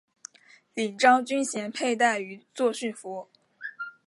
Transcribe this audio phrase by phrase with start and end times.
[0.73, 3.29] 领章军衔佩戴于作训服。